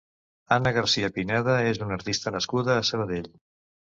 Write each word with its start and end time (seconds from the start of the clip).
Anna 0.55 0.71
Garcia-Pineda 0.77 1.57
és 1.73 1.81
una 1.89 1.99
artista 1.99 2.35
nascuda 2.39 2.79
a 2.79 2.87
Sabadell. 2.93 3.29